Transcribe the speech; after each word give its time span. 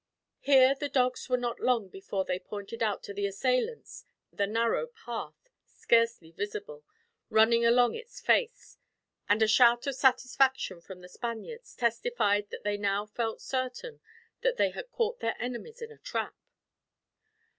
Here 0.39 0.73
the 0.73 0.89
dogs 0.89 1.29
were 1.29 1.37
not 1.37 1.59
long 1.59 1.87
before 1.87 2.25
they 2.25 2.39
pointed 2.39 2.81
out 2.81 3.03
to 3.03 3.13
the 3.13 3.27
assailants 3.27 4.05
the 4.33 4.47
narrow 4.47 4.87
path, 4.87 5.35
scarce 5.67 6.17
visible, 6.17 6.83
running 7.29 7.67
along 7.67 7.93
its 7.93 8.19
face; 8.19 8.79
and 9.29 9.43
a 9.43 9.47
shout 9.47 9.85
of 9.85 9.93
satisfaction 9.93 10.81
from 10.81 11.01
the 11.01 11.07
Spaniards 11.07 11.75
testified 11.75 12.49
that 12.49 12.63
they 12.63 12.77
now 12.77 13.05
felt 13.05 13.41
certain 13.41 14.01
that 14.41 14.57
they 14.57 14.71
had 14.71 14.89
caught 14.89 15.19
their 15.19 15.37
enemies 15.39 15.83
in 15.83 15.91
a 15.91 15.99
trap. 15.99 16.33